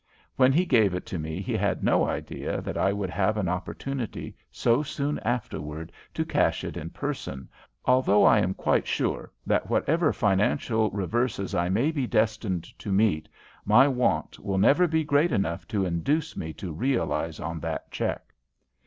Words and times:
When 0.35 0.51
he 0.51 0.65
gave 0.65 0.95
it 0.95 1.05
to 1.05 1.19
me 1.19 1.41
he 1.43 1.55
had 1.55 1.83
no 1.83 2.07
idea 2.07 2.59
that 2.61 2.75
I 2.75 2.91
would 2.91 3.11
have 3.11 3.37
an 3.37 3.47
opportunity 3.47 4.35
so 4.51 4.81
soon 4.81 5.19
afterward 5.19 5.91
to 6.15 6.25
cash 6.25 6.63
it 6.63 6.75
in 6.75 6.89
person, 6.89 7.47
although 7.85 8.23
I 8.25 8.39
am 8.39 8.55
quite 8.55 8.87
sure 8.87 9.31
that 9.45 9.69
whatever 9.69 10.11
financial 10.11 10.89
reverses 10.89 11.53
I 11.53 11.69
may 11.69 11.91
be 11.91 12.07
destined 12.07 12.63
to 12.79 12.91
meet 12.91 13.29
my 13.63 13.87
want 13.87 14.39
will 14.39 14.57
never 14.57 14.87
be 14.87 15.03
great 15.03 15.31
enough 15.31 15.67
to 15.67 15.85
induce 15.85 16.35
me 16.35 16.51
to 16.53 16.73
realize 16.73 17.39
on 17.39 17.59
that 17.59 17.91
check. 17.91 18.33